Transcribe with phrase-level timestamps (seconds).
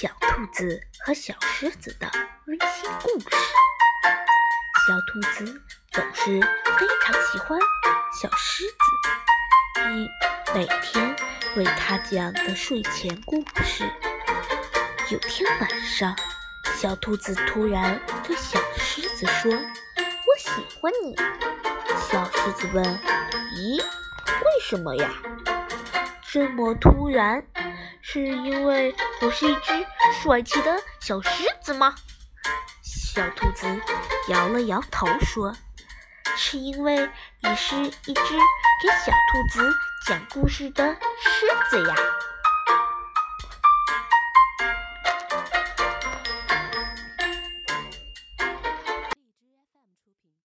[0.00, 2.10] 小兔子和小狮子的
[2.46, 3.26] 温馨故事。
[4.88, 6.40] 小兔子总是
[6.78, 7.60] 非常喜欢
[8.10, 10.08] 小狮子，一
[10.54, 11.14] 每天
[11.54, 13.84] 为它讲的睡前故事。
[15.10, 16.16] 有天晚上，
[16.78, 21.14] 小兔子突然对小狮子说：“我喜欢你。”
[22.10, 22.82] 小狮子问
[23.54, 25.12] ：“咦，为什么呀？
[26.32, 27.44] 这么突然？
[28.02, 29.86] 是因为我是一只
[30.22, 31.94] 帅气的小狮子吗？”
[32.82, 33.66] 小兔子
[34.28, 35.54] 摇了摇头说
[36.36, 37.08] ：“是因为
[37.42, 38.36] 你是一只
[38.82, 39.72] 给小兔子
[40.06, 41.94] 讲故事的狮子呀。”